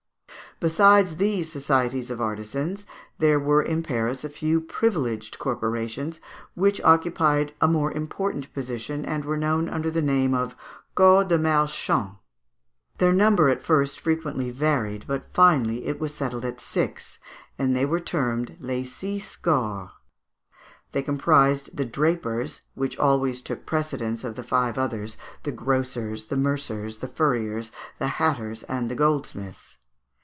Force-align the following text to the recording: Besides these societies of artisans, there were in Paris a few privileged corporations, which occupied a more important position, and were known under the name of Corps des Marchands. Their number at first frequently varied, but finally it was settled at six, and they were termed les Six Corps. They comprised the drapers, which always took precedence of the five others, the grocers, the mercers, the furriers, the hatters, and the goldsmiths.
Besides 0.59 1.15
these 1.17 1.51
societies 1.51 2.11
of 2.11 2.21
artisans, 2.21 2.85
there 3.17 3.39
were 3.39 3.63
in 3.63 3.81
Paris 3.81 4.23
a 4.23 4.29
few 4.29 4.61
privileged 4.61 5.39
corporations, 5.39 6.19
which 6.53 6.79
occupied 6.81 7.55
a 7.59 7.67
more 7.67 7.91
important 7.91 8.53
position, 8.53 9.03
and 9.03 9.25
were 9.25 9.37
known 9.37 9.67
under 9.67 9.89
the 9.89 10.03
name 10.03 10.35
of 10.35 10.55
Corps 10.93 11.23
des 11.25 11.39
Marchands. 11.39 12.17
Their 12.99 13.11
number 13.11 13.49
at 13.49 13.63
first 13.63 13.99
frequently 13.99 14.51
varied, 14.51 15.05
but 15.07 15.23
finally 15.33 15.87
it 15.87 15.99
was 15.99 16.13
settled 16.13 16.45
at 16.45 16.61
six, 16.61 17.17
and 17.57 17.75
they 17.75 17.85
were 17.85 17.99
termed 17.99 18.55
les 18.59 18.83
Six 18.83 19.35
Corps. 19.37 19.89
They 20.91 21.01
comprised 21.01 21.75
the 21.75 21.85
drapers, 21.85 22.61
which 22.75 22.99
always 22.99 23.41
took 23.41 23.65
precedence 23.65 24.23
of 24.23 24.35
the 24.35 24.43
five 24.43 24.77
others, 24.77 25.17
the 25.41 25.51
grocers, 25.51 26.27
the 26.27 26.37
mercers, 26.37 26.99
the 26.99 27.07
furriers, 27.07 27.71
the 27.97 28.09
hatters, 28.19 28.61
and 28.63 28.91
the 28.91 28.95
goldsmiths. 28.95 29.77